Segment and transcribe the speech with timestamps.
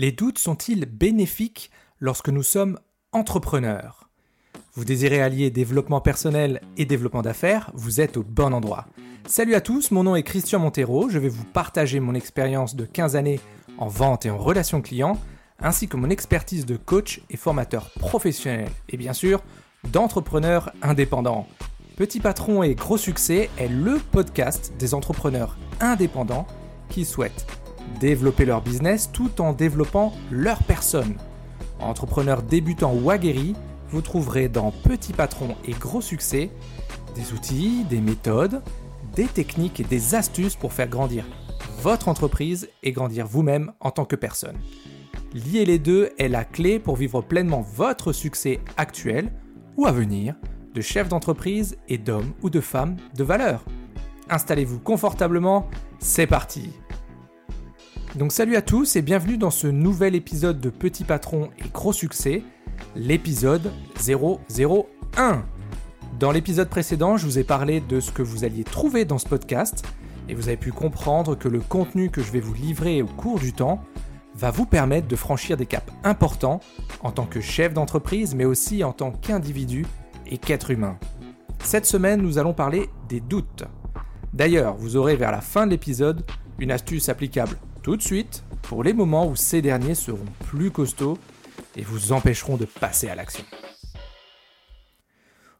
[0.00, 2.78] Les doutes sont-ils bénéfiques lorsque nous sommes
[3.10, 4.08] entrepreneurs?
[4.74, 8.86] Vous désirez allier développement personnel et développement d'affaires, vous êtes au bon endroit.
[9.26, 12.84] Salut à tous, mon nom est Christian Montero, je vais vous partager mon expérience de
[12.84, 13.40] 15 années
[13.76, 15.18] en vente et en relations clients,
[15.58, 19.42] ainsi que mon expertise de coach et formateur professionnel, et bien sûr
[19.90, 21.48] d'entrepreneur indépendant.
[21.96, 26.46] Petit Patron et Gros Succès est le podcast des entrepreneurs indépendants
[26.88, 27.48] qui souhaitent
[28.00, 31.16] développer leur business tout en développant leur personne.
[31.80, 33.54] Entrepreneurs débutants ou aguerris,
[33.90, 36.50] vous trouverez dans Petit Patron et Gros Succès
[37.14, 38.62] des outils, des méthodes,
[39.14, 41.24] des techniques et des astuces pour faire grandir
[41.80, 44.56] votre entreprise et grandir vous-même en tant que personne.
[45.34, 49.32] Lier les deux est la clé pour vivre pleinement votre succès actuel
[49.76, 50.34] ou à venir
[50.74, 53.64] de chef d'entreprise et d'hommes ou de femmes de valeur.
[54.30, 55.68] Installez-vous confortablement,
[55.98, 56.70] c'est parti
[58.18, 61.92] donc salut à tous et bienvenue dans ce nouvel épisode de Petit Patron et Gros
[61.92, 62.42] Succès,
[62.96, 63.70] l'épisode
[64.04, 65.44] 001.
[66.18, 69.28] Dans l'épisode précédent, je vous ai parlé de ce que vous alliez trouver dans ce
[69.28, 69.86] podcast
[70.28, 73.38] et vous avez pu comprendre que le contenu que je vais vous livrer au cours
[73.38, 73.84] du temps
[74.34, 76.58] va vous permettre de franchir des caps importants
[77.02, 79.86] en tant que chef d'entreprise mais aussi en tant qu'individu
[80.26, 80.98] et qu'être humain.
[81.62, 83.62] Cette semaine, nous allons parler des doutes.
[84.34, 87.56] D'ailleurs, vous aurez vers la fin de l'épisode une astuce applicable
[87.88, 91.16] tout de suite pour les moments où ces derniers seront plus costauds
[91.74, 93.44] et vous empêcheront de passer à l'action.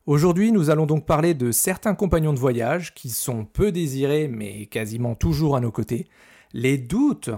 [0.05, 4.67] Aujourd'hui, nous allons donc parler de certains compagnons de voyage qui sont peu désirés mais
[4.67, 6.07] quasiment toujours à nos côtés.
[6.53, 7.31] Les doutes.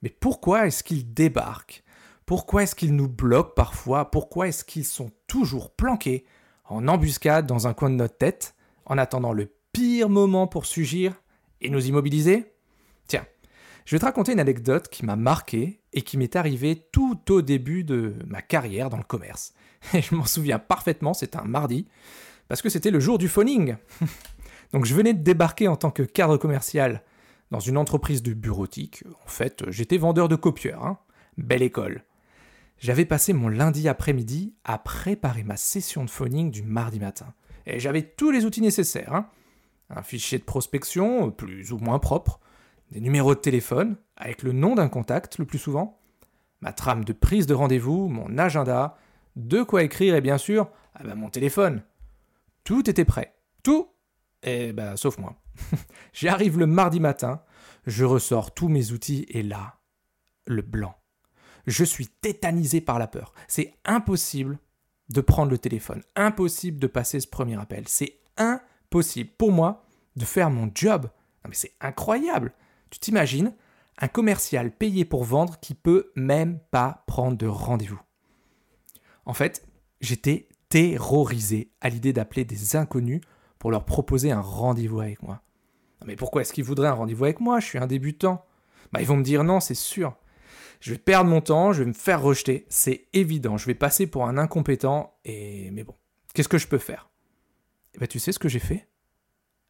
[0.00, 1.82] Mais pourquoi est-ce qu'ils débarquent?
[2.24, 4.12] Pourquoi est-ce qu'ils nous bloquent parfois?
[4.12, 6.24] Pourquoi est-ce qu'ils sont toujours planqués
[6.66, 8.54] en embuscade dans un coin de notre tête
[8.86, 11.20] en attendant le pire moment pour surgir
[11.60, 12.52] et nous immobiliser?
[13.90, 17.42] Je vais te raconter une anecdote qui m'a marqué et qui m'est arrivée tout au
[17.42, 19.52] début de ma carrière dans le commerce.
[19.94, 21.88] Et je m'en souviens parfaitement, c'était un mardi,
[22.46, 23.74] parce que c'était le jour du phoning.
[24.72, 27.02] Donc je venais de débarquer en tant que cadre commercial
[27.50, 29.02] dans une entreprise de bureautique.
[29.24, 30.86] En fait, j'étais vendeur de copieurs.
[30.86, 31.00] Hein.
[31.36, 32.04] Belle école.
[32.78, 37.34] J'avais passé mon lundi après-midi à préparer ma session de phoning du mardi matin.
[37.66, 39.14] Et j'avais tous les outils nécessaires.
[39.14, 39.28] Hein.
[39.88, 42.38] Un fichier de prospection, plus ou moins propre,
[42.90, 46.00] des numéros de téléphone, avec le nom d'un contact le plus souvent,
[46.60, 48.96] ma trame de prise de rendez-vous, mon agenda,
[49.36, 51.82] de quoi écrire et bien sûr, ah ben, mon téléphone.
[52.64, 53.34] Tout était prêt.
[53.62, 53.88] Tout
[54.42, 55.36] Eh ben, sauf moi.
[56.12, 57.42] J'arrive le mardi matin,
[57.86, 59.78] je ressors tous mes outils et là,
[60.46, 60.94] le blanc.
[61.66, 63.32] Je suis tétanisé par la peur.
[63.46, 64.58] C'est impossible
[65.08, 66.02] de prendre le téléphone.
[66.16, 67.84] Impossible de passer ce premier appel.
[67.86, 69.84] C'est impossible pour moi
[70.16, 71.04] de faire mon job.
[71.44, 72.52] Non mais c'est incroyable.
[72.90, 73.54] Tu t'imagines
[73.98, 78.00] un commercial payé pour vendre qui peut même pas prendre de rendez-vous.
[79.26, 79.66] En fait,
[80.00, 83.20] j'étais terrorisé à l'idée d'appeler des inconnus
[83.58, 85.42] pour leur proposer un rendez-vous avec moi.
[86.06, 87.60] Mais pourquoi est-ce qu'ils voudraient un rendez-vous avec moi?
[87.60, 88.44] Je suis un débutant.
[88.92, 90.16] Bah, ils vont me dire non, c'est sûr.
[90.80, 93.58] Je vais perdre mon temps, je vais me faire rejeter, c'est évident.
[93.58, 95.94] Je vais passer pour un incompétent et mais bon,
[96.32, 97.10] qu'est-ce que je peux faire?
[97.94, 98.88] Eh ben, tu sais ce que j'ai fait?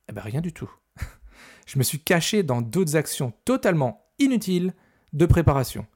[0.08, 0.70] Eh ben rien du tout
[1.70, 4.74] je me suis caché dans d'autres actions totalement inutiles
[5.12, 5.86] de préparation.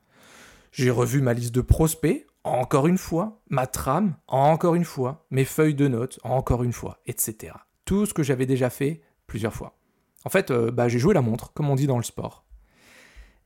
[0.70, 5.44] J'ai revu ma liste de prospects, encore une fois, ma trame, encore une fois, mes
[5.44, 7.54] feuilles de notes, encore une fois, etc.
[7.86, 9.76] Tout ce que j'avais déjà fait plusieurs fois.
[10.24, 12.44] En fait, euh, bah, j'ai joué la montre, comme on dit dans le sport.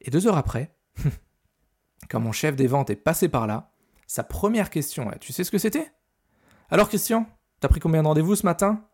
[0.03, 0.77] Et deux heures après,
[2.11, 3.73] quand mon chef des ventes est passé par là,
[4.07, 5.91] sa première question, tu sais ce que c'était?
[6.69, 7.27] Alors Christian,
[7.61, 8.87] t'as pris combien de rendez-vous ce matin?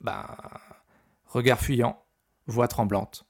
[0.00, 0.38] Bah,
[1.26, 2.02] regard fuyant,
[2.46, 3.26] voix tremblante.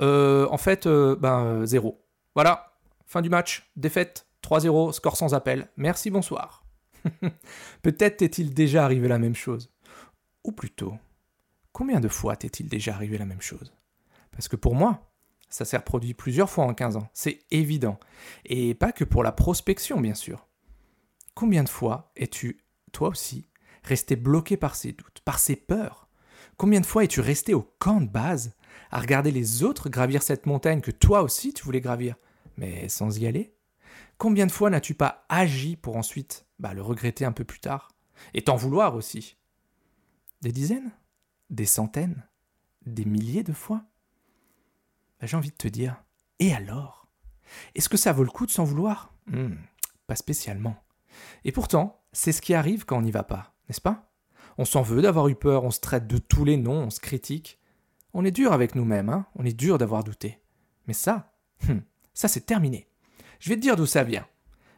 [0.00, 2.04] Euh, en fait, euh, ben, euh, zéro.
[2.34, 5.68] Voilà, fin du match, défaite, 3-0, score sans appel.
[5.76, 6.64] Merci, bonsoir.
[7.82, 9.72] Peut-être t'est-il déjà arrivé la même chose.
[10.44, 10.94] Ou plutôt,
[11.72, 13.74] combien de fois t'est-il déjà arrivé la même chose?
[14.30, 15.12] Parce que pour moi,
[15.48, 17.98] ça s'est reproduit plusieurs fois en 15 ans, c'est évident.
[18.44, 20.46] Et pas que pour la prospection, bien sûr.
[21.34, 23.48] Combien de fois es-tu, toi aussi,
[23.82, 26.05] resté bloqué par ces doutes, par ces peurs?
[26.56, 28.54] Combien de fois es-tu resté au camp de base
[28.90, 32.16] à regarder les autres gravir cette montagne que toi aussi tu voulais gravir,
[32.56, 33.54] mais sans y aller?
[34.18, 37.88] Combien de fois n'as-tu pas agi pour ensuite bah, le regretter un peu plus tard
[38.32, 39.36] Et t'en vouloir aussi?
[40.40, 40.90] Des dizaines?
[41.50, 42.24] Des centaines?
[42.86, 43.82] Des milliers de fois?
[45.20, 46.02] Bah, J'ai envie de te dire,
[46.38, 47.06] et alors?
[47.74, 49.12] Est-ce que ça vaut le coup de s'en vouloir?
[49.26, 49.56] Hmm,
[50.06, 50.76] Pas spécialement.
[51.44, 54.05] Et pourtant, c'est ce qui arrive quand on n'y va pas, n'est-ce pas?
[54.58, 57.00] On s'en veut d'avoir eu peur, on se traite de tous les noms, on se
[57.00, 57.58] critique.
[58.14, 60.40] On est dur avec nous-mêmes, hein on est dur d'avoir douté.
[60.86, 61.34] Mais ça,
[61.68, 61.82] hum,
[62.14, 62.88] ça c'est terminé.
[63.40, 64.26] Je vais te dire d'où ça vient.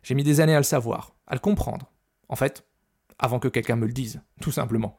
[0.03, 1.93] J'ai mis des années à le savoir, à le comprendre.
[2.29, 2.67] En fait,
[3.19, 4.97] avant que quelqu'un me le dise, tout simplement.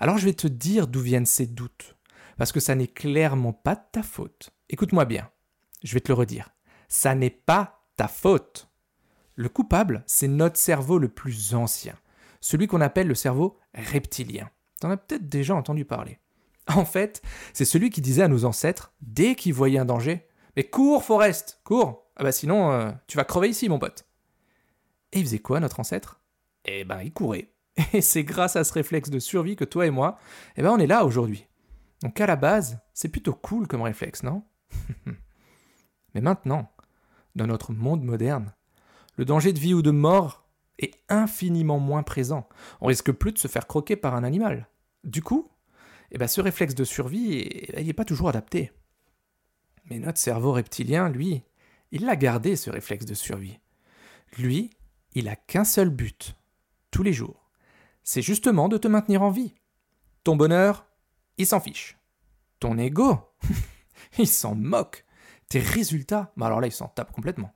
[0.00, 1.96] Alors je vais te dire d'où viennent ces doutes,
[2.36, 4.50] parce que ça n'est clairement pas ta faute.
[4.68, 5.30] Écoute-moi bien,
[5.82, 6.50] je vais te le redire.
[6.88, 8.68] Ça n'est pas ta faute.
[9.36, 11.96] Le coupable, c'est notre cerveau le plus ancien,
[12.44, 14.50] celui qu'on appelle le cerveau reptilien.
[14.78, 16.18] T'en as peut-être déjà entendu parler.
[16.68, 17.22] En fait,
[17.54, 21.60] c'est celui qui disait à nos ancêtres, dès qu'ils voyaient un danger, Mais cours, Forest,
[21.64, 24.06] cours Ah bah sinon, euh, tu vas crever ici, mon pote.
[25.12, 26.20] Et il faisait quoi, notre ancêtre?
[26.66, 27.50] Eh ben, il courait.
[27.94, 30.18] Et c'est grâce à ce réflexe de survie que toi et moi,
[30.56, 31.46] eh ben, on est là aujourd'hui.
[32.02, 34.42] Donc à la base, c'est plutôt cool comme réflexe, non?
[36.14, 36.70] Mais maintenant,
[37.36, 38.52] dans notre monde moderne,
[39.16, 40.43] le danger de vie ou de mort
[40.78, 42.48] est infiniment moins présent.
[42.80, 44.68] On risque plus de se faire croquer par un animal.
[45.04, 45.50] Du coup,
[46.10, 48.72] eh ben, ce réflexe de survie, n'est pas toujours adapté.
[49.90, 51.42] Mais notre cerveau reptilien, lui,
[51.92, 53.58] il l'a gardé, ce réflexe de survie.
[54.38, 54.70] Lui,
[55.12, 56.36] il a qu'un seul but,
[56.90, 57.50] tous les jours.
[58.02, 59.54] C'est justement de te maintenir en vie.
[60.24, 60.86] Ton bonheur,
[61.38, 61.98] il s'en fiche.
[62.60, 63.18] Ton ego,
[64.18, 65.04] il s'en moque.
[65.48, 67.52] Tes résultats, bah alors là, il s'en tape complètement.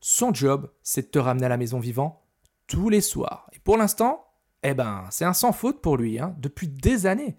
[0.00, 2.22] Son job, c'est de te ramener à la maison vivant
[2.70, 3.50] tous les soirs.
[3.52, 4.24] Et pour l'instant,
[4.62, 7.36] eh ben, c'est un sans faute pour lui, hein, depuis des années.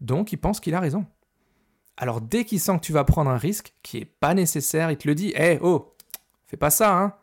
[0.00, 1.06] Donc, il pense qu'il a raison.
[1.96, 4.98] Alors, dès qu'il sent que tu vas prendre un risque qui n'est pas nécessaire, il
[4.98, 5.94] te le dit Eh, oh,
[6.46, 7.14] fais pas ça, hein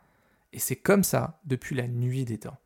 [0.54, 2.58] Et c'est comme ça depuis la nuit des temps.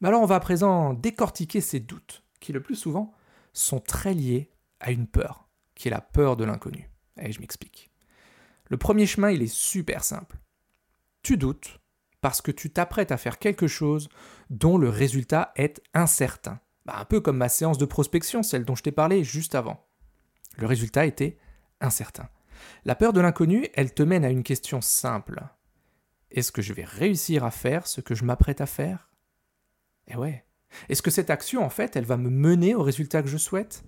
[0.00, 3.14] Mais alors, on va à présent décortiquer ces doutes, qui le plus souvent
[3.54, 4.50] sont très liés
[4.80, 6.90] à une peur, qui est la peur de l'inconnu.
[7.18, 7.90] Et je m'explique.
[8.68, 10.36] Le premier chemin, il est super simple.
[11.22, 11.79] Tu doutes
[12.20, 14.08] parce que tu t'apprêtes à faire quelque chose
[14.50, 16.60] dont le résultat est incertain.
[16.84, 19.86] Bah, un peu comme ma séance de prospection, celle dont je t'ai parlé juste avant.
[20.56, 21.38] Le résultat était
[21.80, 22.28] incertain.
[22.84, 25.42] La peur de l'inconnu, elle te mène à une question simple.
[26.30, 29.10] Est-ce que je vais réussir à faire ce que je m'apprête à faire?
[30.08, 30.44] Eh ouais.
[30.88, 33.82] Est-ce que cette action, en fait, elle va me mener au résultat que je souhaite?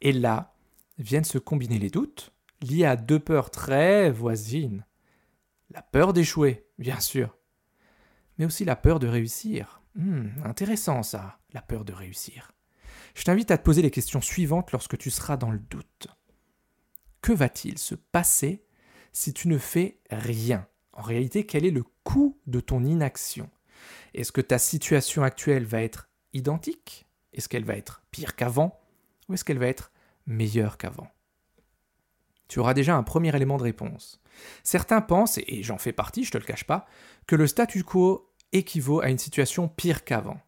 [0.00, 0.54] Et là,
[0.98, 2.32] viennent se combiner les doutes,
[2.62, 4.84] liés à deux peurs très voisines.
[5.70, 7.36] La peur d'échouer, bien sûr,
[8.38, 9.82] mais aussi la peur de réussir.
[9.94, 12.52] Hmm, intéressant ça, la peur de réussir.
[13.14, 16.08] Je t'invite à te poser les questions suivantes lorsque tu seras dans le doute.
[17.22, 18.64] Que va-t-il se passer
[19.12, 20.66] si tu ne fais rien?
[20.92, 23.50] En réalité, quel est le coût de ton inaction?
[24.14, 27.06] Est-ce que ta situation actuelle va être identique?
[27.32, 28.80] Est-ce qu'elle va être pire qu'avant?
[29.28, 29.92] Ou est-ce qu'elle va être
[30.26, 31.08] meilleure qu'avant?
[32.48, 34.20] Tu auras déjà un premier élément de réponse.
[34.62, 36.86] Certains pensent, et j'en fais partie, je te le cache pas,
[37.26, 40.40] que le statu quo équivaut à une situation pire qu'avant.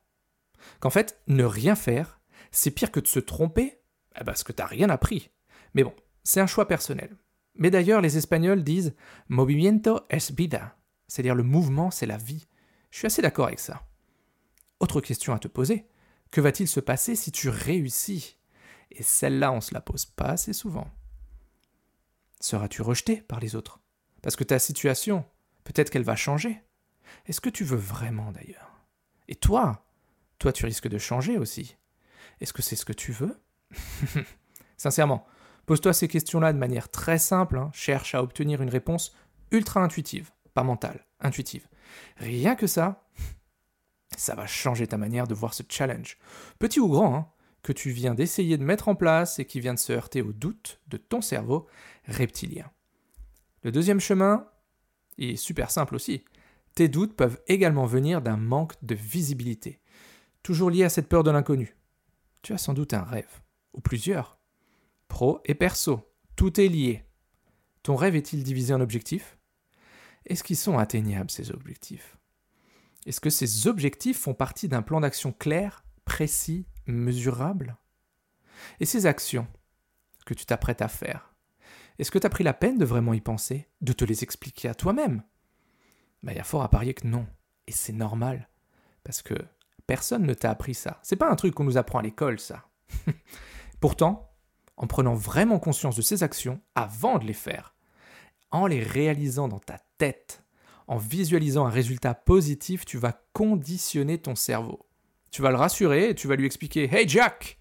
[0.81, 3.81] Qu'en fait, ne rien faire, c'est pire que de se tromper,
[4.15, 5.31] eh ben, parce que t'as rien appris.
[5.75, 7.17] Mais bon, c'est un choix personnel.
[7.55, 8.95] Mais d'ailleurs, les Espagnols disent
[9.29, 10.77] movimiento es vida,
[11.09, 12.47] c'est-à-dire le mouvement, c'est la vie.
[12.91, 13.83] Je suis assez d'accord avec ça.
[14.81, 15.89] Autre question à te poser
[16.31, 18.37] que va-t-il se passer si tu réussis?
[18.91, 20.89] Et celle-là, on se la pose pas assez souvent.
[22.41, 23.81] Seras-tu rejeté par les autres?
[24.23, 25.25] Parce que ta situation,
[25.65, 26.61] peut-être qu'elle va changer.
[27.27, 28.85] Est-ce que tu veux vraiment d'ailleurs?
[29.29, 29.87] Et toi
[30.39, 31.77] Toi, tu risques de changer aussi.
[32.41, 33.41] Est-ce que c'est ce que tu veux?
[34.77, 35.27] Sincèrement,
[35.67, 37.71] pose-toi ces questions-là de manière très simple, hein.
[37.73, 39.15] cherche à obtenir une réponse
[39.51, 41.69] ultra intuitive, pas mentale, intuitive.
[42.17, 43.09] Rien que ça,
[44.17, 46.19] ça va changer ta manière de voir ce challenge,
[46.59, 47.29] petit ou grand, hein,
[47.63, 50.33] que tu viens d'essayer de mettre en place et qui vient de se heurter au
[50.33, 51.67] doute de ton cerveau
[52.07, 52.71] reptilien.
[53.63, 54.47] Le deuxième chemin
[55.19, 56.25] est super simple aussi.
[56.79, 59.81] Tes doutes peuvent également venir d'un manque de visibilité,
[60.45, 61.77] toujours lié à cette peur de l'inconnu.
[62.43, 63.43] Tu as sans doute un rêve,
[63.73, 64.39] ou plusieurs.
[65.09, 67.03] Pro et perso, tout est lié.
[67.83, 69.39] Ton rêve est-il divisé en objectifs?
[70.25, 72.17] Est-ce qu'ils sont atteignables, ces objectifs?
[73.07, 77.77] Est-ce que ces objectifs font partie d'un plan d'action clair, précis, mesurable?
[78.79, 79.49] Et ces actions
[80.27, 81.35] que tu t'apprêtes à faire,
[81.99, 84.69] est-ce que tu as pris la peine de vraiment y penser, de te les expliquer
[84.69, 85.25] à toi-même?
[86.27, 87.27] Il y a fort à parier que non.
[87.67, 88.49] Et c'est normal.
[89.05, 89.35] Parce que
[89.87, 90.99] personne ne t'a appris ça.
[91.03, 92.69] C'est pas un truc qu'on nous apprend à l'école, ça.
[93.81, 94.31] Pourtant,
[94.77, 97.75] en prenant vraiment conscience de ces actions avant de les faire,
[98.51, 100.45] en les réalisant dans ta tête,
[100.87, 104.87] en visualisant un résultat positif, tu vas conditionner ton cerveau.
[105.31, 107.59] Tu vas le rassurer et tu vas lui expliquer Hey Jack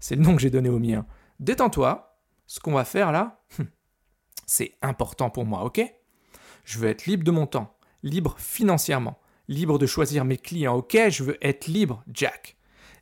[0.00, 1.06] C'est le nom que j'ai donné au mien.
[1.40, 2.18] Détends-toi.
[2.46, 3.42] Ce qu'on va faire là,
[4.46, 5.82] c'est important pour moi, ok?
[6.64, 10.76] Je veux être libre de mon temps libre financièrement, libre de choisir mes clients.
[10.76, 12.56] Ok, je veux être libre, Jack.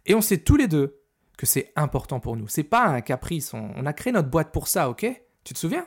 [0.07, 1.01] Et on sait tous les deux
[1.37, 2.49] que c'est important pour nous.
[2.49, 3.55] C'est pas un caprice.
[3.55, 5.07] On, a créé notre boîte pour ça, ok?
[5.43, 5.87] Tu te souviens?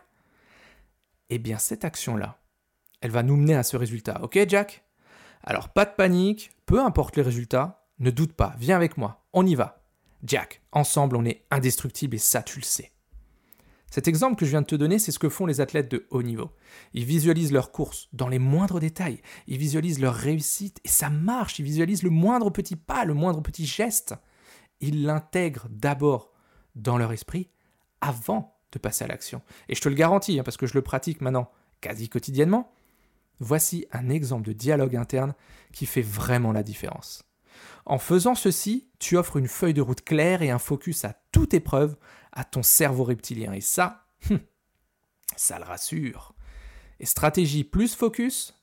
[1.29, 2.39] Eh bien, cette action-là,
[3.01, 4.19] elle va nous mener à ce résultat.
[4.23, 4.83] Ok, Jack?
[5.43, 9.45] Alors, pas de panique, peu importe les résultats, ne doute pas, viens avec moi, on
[9.45, 9.81] y va.
[10.23, 12.91] Jack, ensemble, on est indestructible et ça, tu le sais.
[13.89, 16.05] Cet exemple que je viens de te donner, c'est ce que font les athlètes de
[16.09, 16.51] haut niveau.
[16.93, 21.59] Ils visualisent leur course dans les moindres détails, ils visualisent leur réussite et ça marche,
[21.59, 24.15] ils visualisent le moindre petit pas, le moindre petit geste.
[24.81, 26.31] Ils l'intègrent d'abord
[26.75, 27.49] dans leur esprit
[28.01, 29.41] avant de passer à l'action.
[29.69, 31.49] Et je te le garantis, hein, parce que je le pratique maintenant
[31.81, 32.71] quasi quotidiennement,
[33.39, 35.33] voici un exemple de dialogue interne
[35.71, 37.23] qui fait vraiment la différence.
[37.85, 41.53] En faisant ceci, tu offres une feuille de route claire et un focus à toute
[41.53, 41.95] épreuve
[42.37, 43.51] à ton cerveau reptilien.
[43.51, 44.39] Et ça, hum,
[45.35, 46.35] ça le rassure.
[46.99, 48.53] Et stratégie plus focus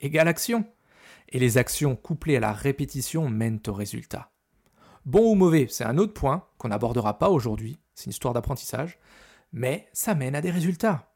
[0.00, 0.64] égale action.
[1.28, 4.32] Et les actions couplées à la répétition mènent au résultat.
[5.04, 8.98] Bon ou mauvais, c'est un autre point qu'on n'abordera pas aujourd'hui, c'est une histoire d'apprentissage,
[9.52, 11.14] mais ça mène à des résultats.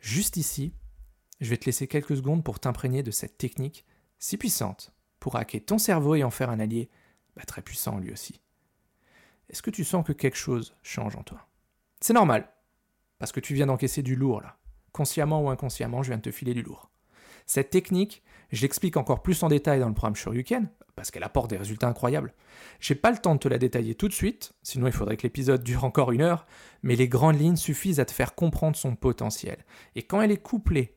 [0.00, 0.74] Juste ici,
[1.40, 3.84] je vais te laisser quelques secondes pour t'imprégner de cette technique
[4.18, 6.90] si puissante pour hacker ton cerveau et en faire un allié
[7.36, 8.40] bah, très puissant lui aussi.
[9.52, 11.46] Est-ce que tu sens que quelque chose change en toi?
[12.00, 12.48] C'est normal,
[13.18, 14.56] parce que tu viens d'encaisser du lourd là.
[14.92, 16.90] Consciemment ou inconsciemment, je viens de te filer du lourd.
[17.46, 21.50] Cette technique, je l'explique encore plus en détail dans le programme Shoryuken, parce qu'elle apporte
[21.50, 22.34] des résultats incroyables.
[22.80, 25.22] J'ai pas le temps de te la détailler tout de suite, sinon il faudrait que
[25.22, 26.46] l'épisode dure encore une heure,
[26.82, 29.64] mais les grandes lignes suffisent à te faire comprendre son potentiel.
[29.94, 30.96] Et quand elle est couplée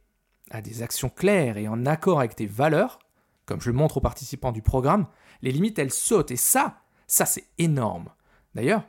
[0.51, 2.99] à des actions claires et en accord avec tes valeurs,
[3.45, 5.07] comme je le montre aux participants du programme,
[5.41, 8.09] les limites elles sautent, et ça, ça c'est énorme.
[8.55, 8.83] D'ailleurs,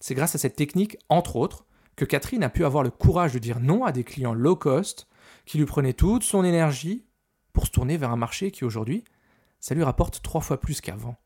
[0.00, 1.66] c'est grâce à cette technique, entre autres,
[1.96, 5.06] que Catherine a pu avoir le courage de dire non à des clients low cost
[5.44, 7.06] qui lui prenaient toute son énergie
[7.52, 9.04] pour se tourner vers un marché qui aujourd'hui,
[9.60, 11.16] ça lui rapporte trois fois plus qu'avant.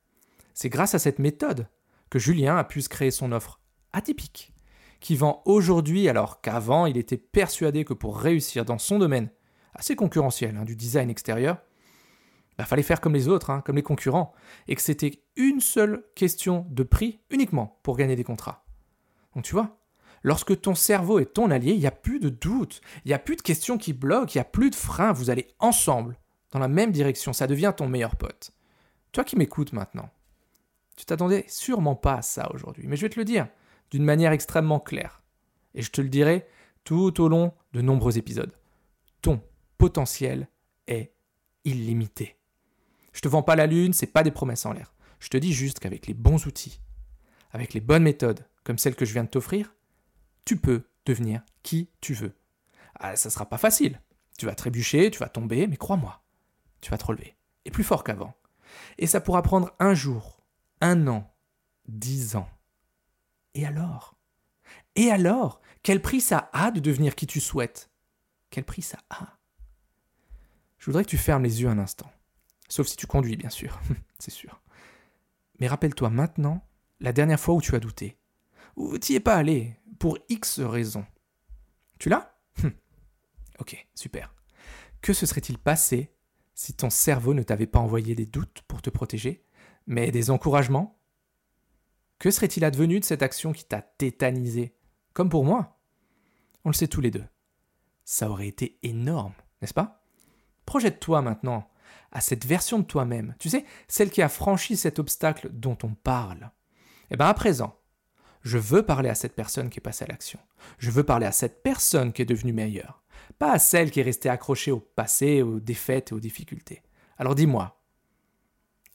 [0.53, 1.69] C'est grâce à cette méthode
[2.11, 3.61] que Julien a pu se créer son offre
[3.93, 4.53] atypique,
[5.01, 9.31] qui vend aujourd'hui alors qu'avant il était persuadé que pour réussir dans son domaine,
[9.75, 11.59] assez concurrentiel hein, du design extérieur,
[12.59, 14.33] bah, fallait faire comme les autres, hein, comme les concurrents,
[14.69, 18.65] et que c'était une seule question de prix uniquement pour gagner des contrats.
[19.35, 19.79] Donc tu vois,
[20.23, 23.19] lorsque ton cerveau est ton allié, il n'y a plus de doute, il n'y a
[23.19, 26.19] plus de questions qui bloquent, il n'y a plus de freins, vous allez ensemble
[26.53, 28.53] dans la même direction, ça devient ton meilleur pote.
[29.13, 30.09] Toi qui m'écoutes maintenant,
[30.97, 33.49] tu t'attendais sûrement pas à ça aujourd'hui, mais je vais te le dire
[33.91, 35.23] d'une manière extrêmement claire.
[35.75, 36.47] Et je te le dirai
[36.85, 38.53] tout au long de nombreux épisodes.
[39.21, 39.43] Ton
[39.77, 40.49] potentiel
[40.87, 41.13] est
[41.65, 42.36] illimité.
[43.17, 44.93] Je te vends pas la lune, c'est pas des promesses en l'air.
[45.21, 46.83] Je te dis juste qu'avec les bons outils,
[47.51, 49.75] avec les bonnes méthodes, comme celles que je viens de t'offrir,
[50.45, 52.37] tu peux devenir qui tu veux.
[52.97, 54.03] Ah, ça sera pas facile.
[54.37, 56.23] Tu vas trébucher, tu vas tomber, mais crois-moi,
[56.83, 57.39] tu vas te relever.
[57.65, 58.35] Et plus fort qu'avant.
[58.99, 60.45] Et ça pourra prendre un jour,
[60.83, 61.35] un an,
[61.89, 62.51] dix ans.
[63.55, 64.19] Et alors?
[64.95, 67.89] Et alors Quel prix ça a de devenir qui tu souhaites?
[68.51, 69.39] Quel prix ça a?
[70.77, 72.13] Je voudrais que tu fermes les yeux un instant.
[72.69, 73.81] Sauf si tu conduis, bien sûr,
[74.19, 74.61] c'est sûr.
[75.61, 76.67] Mais rappelle-toi maintenant
[77.01, 78.19] la dernière fois où tu as douté,
[78.77, 81.07] où tu es pas allé, pour X raisons.
[81.99, 82.35] Tu l'as?
[83.59, 84.35] Ok, super.
[85.01, 86.13] Que se serait-il passé
[86.55, 89.47] si ton cerveau ne t'avait pas envoyé des doutes pour te protéger,
[89.87, 91.01] mais des encouragements?
[92.19, 94.77] Que serait-il advenu de cette action qui t'a tétanisé?
[95.15, 95.79] Comme pour moi.
[96.65, 97.25] On le sait tous les deux.
[98.05, 99.33] Ça aurait été énorme,
[99.63, 100.05] n'est-ce pas?
[100.67, 101.67] Projette-toi maintenant
[102.13, 105.95] à cette version de toi-même, tu sais, celle qui a franchi cet obstacle dont on
[105.95, 106.51] parle.
[107.11, 107.79] Eh bien à présent,
[108.43, 110.39] je veux parler à cette personne qui est passée à l'action.
[110.79, 113.03] Je veux parler à cette personne qui est devenue meilleure,
[113.39, 116.83] pas à celle qui est restée accrochée au passé, aux défaites et aux difficultés.
[117.19, 117.83] Alors dis-moi,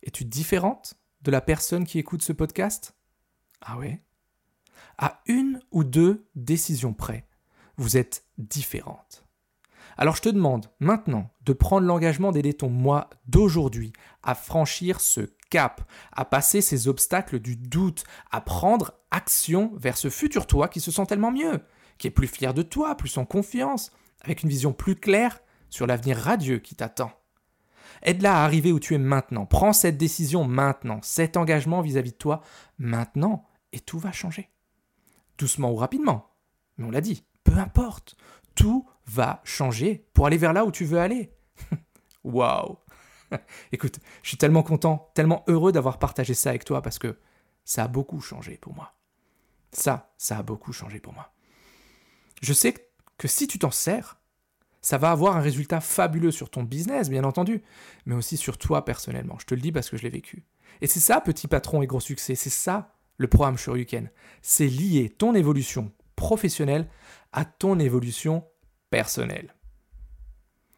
[0.03, 2.95] es-tu différente de la personne qui écoute ce podcast?
[3.62, 4.01] Ah ouais?
[4.98, 7.27] À une ou deux décisions près,
[7.77, 9.25] vous êtes différente.
[10.01, 13.93] Alors je te demande maintenant de prendre l'engagement d'aider ton moi d'aujourd'hui
[14.24, 20.10] à franchir ce cap, à passer ces obstacles du doute, à prendre action vers ce
[20.10, 21.62] futur toi qui se sent tellement mieux,
[22.00, 23.91] qui est plus fier de toi, plus en confiance,
[24.22, 25.39] avec une vision plus claire
[25.70, 27.12] sur l'avenir radieux qui t'attend.
[28.01, 29.46] Aide-la à arriver où tu es maintenant.
[29.46, 32.41] Prends cette décision maintenant, cet engagement vis-à-vis de toi
[32.79, 34.50] maintenant, et tout va changer.
[35.38, 36.31] Doucement ou rapidement.
[36.77, 38.15] Mais on l'a dit, peu importe
[38.55, 41.34] tout va changer pour aller vers là où tu veux aller.
[42.24, 42.77] Waouh
[43.72, 47.17] Écoute, je suis tellement content, tellement heureux d'avoir partagé ça avec toi parce que
[47.63, 48.93] ça a beaucoup changé pour moi.
[49.72, 51.34] Ça, ça a beaucoup changé pour moi.
[52.41, 52.74] Je sais
[53.17, 54.20] que si tu t'en sers,
[54.81, 57.63] ça va avoir un résultat fabuleux sur ton business, bien entendu,
[58.05, 59.38] mais aussi sur toi personnellement.
[59.39, 60.43] Je te le dis parce que je l'ai vécu.
[60.81, 64.10] Et c'est ça, petit patron et gros succès, c'est ça le programme Shoryuken.
[64.41, 66.89] C'est lier ton évolution professionnelle
[67.31, 68.43] à ton évolution
[68.91, 69.55] personnelle.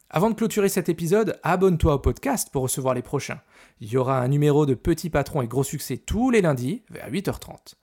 [0.10, 3.42] Avant de clôturer cet épisode, abonne-toi au podcast pour recevoir les prochains.
[3.82, 7.10] Il y aura un numéro de Petit Patron et Gros Succès tous les lundis vers
[7.10, 7.74] 8h30.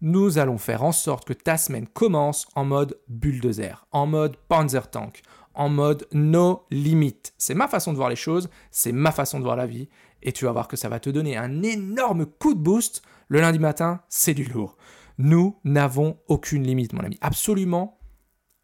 [0.00, 4.88] Nous allons faire en sorte que ta semaine commence en mode bulldozer, en mode Panzer
[4.88, 5.22] Tank,
[5.54, 7.34] en mode no limite.
[7.38, 9.88] C'est ma façon de voir les choses, c'est ma façon de voir la vie,
[10.22, 13.02] et tu vas voir que ça va te donner un énorme coup de boost.
[13.26, 14.76] Le lundi matin, c'est du lourd.
[15.18, 17.18] Nous n'avons aucune limite, mon ami.
[17.20, 17.98] Absolument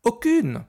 [0.04, 0.64] aucune.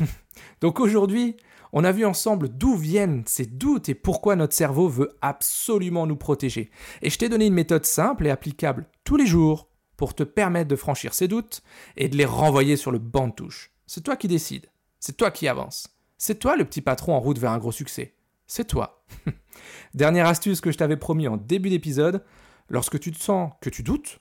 [0.60, 1.36] Donc aujourd'hui,
[1.72, 6.16] on a vu ensemble d'où viennent ces doutes et pourquoi notre cerveau veut absolument nous
[6.16, 6.70] protéger.
[7.00, 10.68] Et je t'ai donné une méthode simple et applicable tous les jours pour te permettre
[10.68, 11.62] de franchir ces doutes
[11.96, 13.70] et de les renvoyer sur le banc de touche.
[13.86, 14.66] C'est toi qui décides.
[15.00, 15.88] C'est toi qui avances.
[16.18, 18.14] C'est toi le petit patron en route vers un gros succès.
[18.46, 19.04] C'est toi.
[19.94, 22.24] Dernière astuce que je t'avais promis en début d'épisode,
[22.68, 24.20] lorsque tu te sens que tu doutes,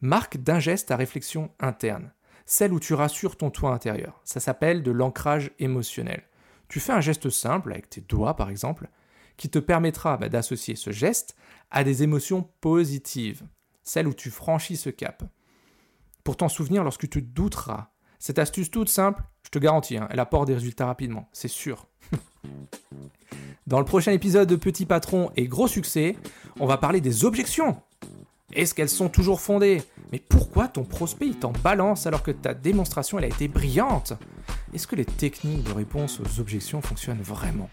[0.00, 2.12] marque d'un geste ta réflexion interne,
[2.46, 4.20] celle où tu rassures ton toit intérieur.
[4.24, 6.22] Ça s'appelle de l'ancrage émotionnel.
[6.68, 8.88] Tu fais un geste simple, avec tes doigts par exemple,
[9.36, 11.36] qui te permettra bah, d'associer ce geste
[11.70, 13.42] à des émotions positives,
[13.82, 15.22] celles où tu franchis ce cap.
[16.22, 20.20] Pour t'en souvenir lorsque tu douteras, cette astuce toute simple, je te garantis, hein, elle
[20.20, 21.86] apporte des résultats rapidement, c'est sûr.
[23.66, 26.16] Dans le prochain épisode de Petit Patron et Gros Succès,
[26.60, 27.80] on va parler des objections.
[28.54, 29.82] Est-ce qu'elles sont toujours fondées?
[30.12, 34.12] Mais pourquoi ton prospect t'en balance alors que ta démonstration a été brillante?
[34.72, 37.68] Est-ce que les techniques de réponse aux objections fonctionnent vraiment?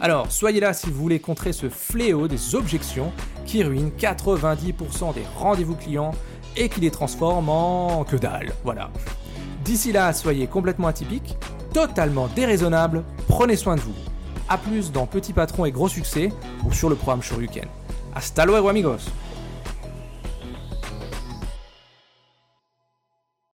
[0.00, 3.12] Alors, soyez là si vous voulez contrer ce fléau des objections
[3.46, 6.12] qui ruinent 90% des rendez-vous clients
[6.56, 8.52] et qui les transforment en que dalle.
[8.64, 8.90] Voilà.
[9.64, 11.36] D'ici là, soyez complètement atypique,
[11.72, 13.94] totalement déraisonnable, prenez soin de vous.
[14.48, 16.32] A plus dans Petit Patron et Gros Succès
[16.64, 17.66] ou sur le programme Shoryuken.
[18.16, 19.12] Hasta luego amigos